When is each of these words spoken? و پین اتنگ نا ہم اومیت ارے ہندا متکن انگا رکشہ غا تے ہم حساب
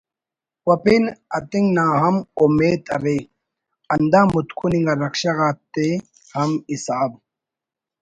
و 0.67 0.69
پین 0.83 1.03
اتنگ 1.37 1.67
نا 1.75 1.85
ہم 2.01 2.15
اومیت 2.39 2.83
ارے 2.95 3.17
ہندا 3.91 4.21
متکن 4.33 4.71
انگا 4.77 4.93
رکشہ 5.03 5.31
غا 5.37 5.49
تے 5.73 5.87
ہم 6.35 6.51
حساب 6.71 7.11